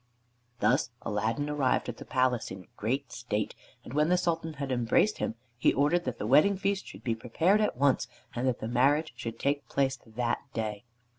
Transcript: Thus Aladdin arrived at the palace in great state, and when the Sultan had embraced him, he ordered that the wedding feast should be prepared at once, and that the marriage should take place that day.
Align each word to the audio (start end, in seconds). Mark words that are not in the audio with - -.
Thus 0.61 0.89
Aladdin 1.03 1.47
arrived 1.47 1.87
at 1.87 1.97
the 1.97 2.05
palace 2.05 2.49
in 2.49 2.65
great 2.75 3.11
state, 3.11 3.53
and 3.83 3.93
when 3.93 4.09
the 4.09 4.17
Sultan 4.17 4.53
had 4.53 4.71
embraced 4.71 5.19
him, 5.19 5.35
he 5.59 5.71
ordered 5.71 6.05
that 6.05 6.17
the 6.17 6.25
wedding 6.25 6.57
feast 6.57 6.87
should 6.87 7.03
be 7.03 7.13
prepared 7.13 7.61
at 7.61 7.77
once, 7.77 8.07
and 8.33 8.47
that 8.47 8.61
the 8.61 8.67
marriage 8.67 9.13
should 9.15 9.37
take 9.37 9.69
place 9.69 9.99
that 10.03 10.39
day. 10.55 10.85